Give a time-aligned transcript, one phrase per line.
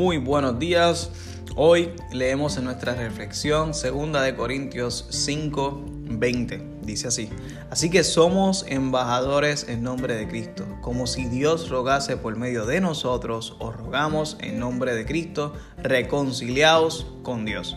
[0.00, 1.10] Muy buenos días.
[1.56, 6.62] Hoy leemos en nuestra reflexión 2 de Corintios 5, 20.
[6.80, 7.28] Dice así:
[7.68, 12.80] Así que somos embajadores en nombre de Cristo, como si Dios rogase por medio de
[12.80, 15.52] nosotros, os rogamos en nombre de Cristo,
[15.82, 17.76] reconciliados con Dios.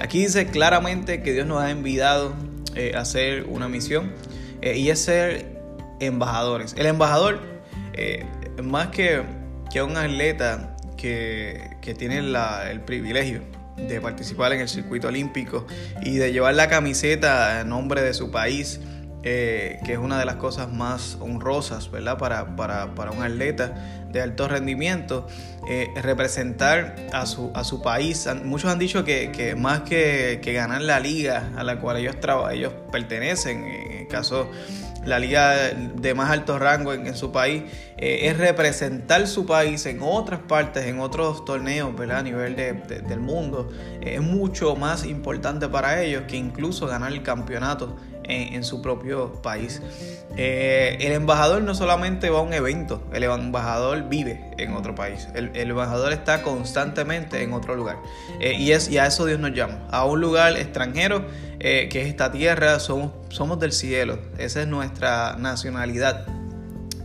[0.00, 2.32] Aquí dice claramente que Dios nos ha enviado
[2.74, 4.10] eh, a hacer una misión
[4.60, 5.62] eh, y es ser
[6.00, 6.74] embajadores.
[6.76, 7.38] El embajador,
[7.92, 8.26] eh,
[8.60, 9.22] más que,
[9.72, 10.73] que un atleta,
[11.80, 13.42] que, tienen el privilegio
[13.76, 15.66] de participar en el circuito olímpico
[16.02, 18.80] y de llevar la camiseta en nombre de su país,
[19.22, 22.16] eh, que es una de las cosas más honrosas ¿verdad?
[22.18, 23.74] Para, para, para un atleta
[24.12, 25.26] de alto rendimiento,
[25.68, 28.26] eh, representar a su, a su país.
[28.44, 32.16] Muchos han dicho que, más que, que, ganar la liga a la cual ellos,
[32.52, 34.50] ellos pertenecen, en el caso
[35.04, 37.62] la liga de más alto rango en, su país,
[37.96, 42.18] eh, es representar su país en otras partes, en otros torneos ¿verdad?
[42.18, 43.70] a nivel del mundo.
[44.00, 47.96] es mucho más importante para ellos que incluso ganar el campeonato
[48.28, 49.82] en, su propio país.
[50.36, 55.28] Eh, el embajador no solamente va a un evento, el embajador vive en otro país.
[55.34, 57.96] El, embajador está constantemente en otro lugar.
[58.40, 61.24] Eh, y, es, y a eso Dios nos llama, a un lugar extranjero
[61.58, 66.24] que es esta tierra, somos somos del cielo, esa es nuestra nacionalidad.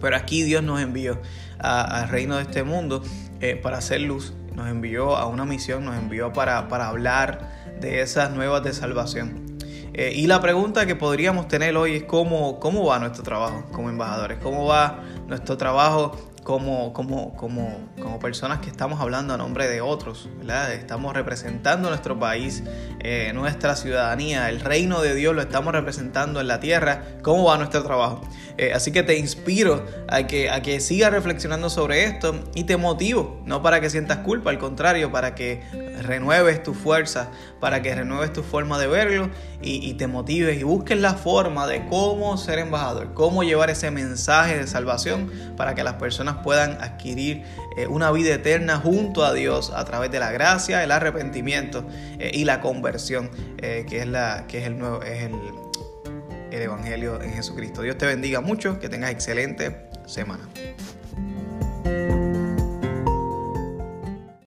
[0.00, 1.20] Pero aquí Dios nos envió
[1.58, 3.02] al reino de este mundo
[3.40, 8.32] eh, para hacer luz, nos envió a una misión, nos envió para, hablar de esas
[8.32, 9.55] nuevas de salvación.
[9.98, 13.88] Eh, y la pregunta que podríamos tener hoy es cómo, cómo va nuestro trabajo como
[13.88, 16.14] embajadores, cómo va nuestro trabajo
[16.46, 20.72] como, como, como, como personas que estamos hablando a nombre de otros, ¿verdad?
[20.74, 22.62] Estamos representando nuestro país,
[23.00, 27.02] eh, nuestra ciudadanía, el reino de Dios lo estamos representando en la tierra.
[27.22, 28.20] ¿Cómo va nuestro trabajo?
[28.58, 32.76] Eh, así que te inspiro a que, a que sigas reflexionando sobre esto y te
[32.76, 35.64] motivo, no para que sientas culpa, al contrario, para que
[36.00, 37.28] renueves tu fuerza,
[37.60, 39.30] para que renueves tu forma de verlo
[39.62, 44.56] y, te motives y busques la forma de cómo ser embajador, cómo llevar ese mensaje
[44.58, 45.94] de salvación para que las
[46.42, 47.44] puedan adquirir
[47.76, 51.86] eh, una vida eterna junto a Dios a través de la gracia, el arrepentimiento
[52.18, 55.34] eh, y la conversión, eh, que es la que es el nuevo es el,
[56.50, 57.82] el evangelio en Jesucristo.
[57.82, 60.48] Dios te bendiga mucho, que tengas excelente semana.